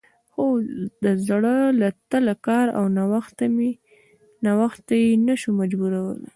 [0.31, 0.45] خو
[1.03, 2.83] د زړه له تله کار او
[4.57, 6.29] نوښت ته یې نه شو مجبورولی